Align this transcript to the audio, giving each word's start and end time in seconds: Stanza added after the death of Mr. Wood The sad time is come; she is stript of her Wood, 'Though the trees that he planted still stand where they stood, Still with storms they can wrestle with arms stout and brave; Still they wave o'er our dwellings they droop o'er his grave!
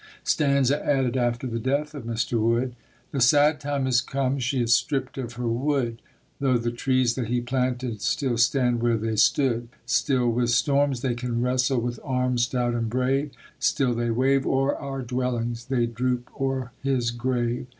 Stanza 0.23 0.83
added 0.83 1.15
after 1.15 1.45
the 1.45 1.59
death 1.59 1.93
of 1.93 2.05
Mr. 2.05 2.41
Wood 2.41 2.75
The 3.11 3.21
sad 3.21 3.59
time 3.59 3.85
is 3.85 4.01
come; 4.01 4.39
she 4.39 4.59
is 4.63 4.73
stript 4.73 5.15
of 5.19 5.33
her 5.33 5.47
Wood, 5.47 6.01
'Though 6.39 6.57
the 6.57 6.71
trees 6.71 7.13
that 7.13 7.27
he 7.27 7.39
planted 7.39 8.01
still 8.01 8.39
stand 8.39 8.81
where 8.81 8.97
they 8.97 9.15
stood, 9.15 9.67
Still 9.85 10.27
with 10.31 10.49
storms 10.49 11.01
they 11.01 11.13
can 11.13 11.43
wrestle 11.43 11.81
with 11.81 11.99
arms 12.03 12.45
stout 12.45 12.73
and 12.73 12.89
brave; 12.89 13.29
Still 13.59 13.93
they 13.93 14.09
wave 14.09 14.47
o'er 14.47 14.75
our 14.75 15.03
dwellings 15.03 15.65
they 15.65 15.85
droop 15.85 16.31
o'er 16.41 16.71
his 16.81 17.11
grave! 17.11 17.67